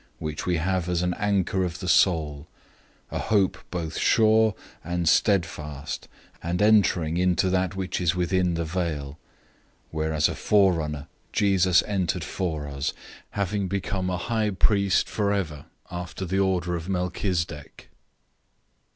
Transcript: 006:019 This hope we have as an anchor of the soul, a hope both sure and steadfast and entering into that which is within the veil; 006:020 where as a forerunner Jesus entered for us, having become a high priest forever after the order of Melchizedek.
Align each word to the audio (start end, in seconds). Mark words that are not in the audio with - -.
006:019 0.01 0.07
This 0.07 0.09
hope 0.39 0.45
we 0.47 0.55
have 0.57 0.89
as 0.89 1.01
an 1.03 1.13
anchor 1.13 1.63
of 1.63 1.79
the 1.79 1.87
soul, 1.87 2.47
a 3.11 3.19
hope 3.19 3.57
both 3.69 3.99
sure 3.99 4.55
and 4.83 5.07
steadfast 5.07 6.07
and 6.41 6.59
entering 6.59 7.17
into 7.17 7.51
that 7.51 7.75
which 7.75 8.01
is 8.01 8.15
within 8.15 8.55
the 8.55 8.65
veil; 8.65 9.09
006:020 9.09 9.15
where 9.91 10.11
as 10.13 10.27
a 10.27 10.33
forerunner 10.33 11.07
Jesus 11.33 11.83
entered 11.85 12.23
for 12.23 12.67
us, 12.67 12.93
having 13.37 13.67
become 13.67 14.09
a 14.09 14.17
high 14.17 14.49
priest 14.49 15.07
forever 15.07 15.65
after 15.91 16.25
the 16.25 16.39
order 16.39 16.75
of 16.75 16.89
Melchizedek. 16.89 17.91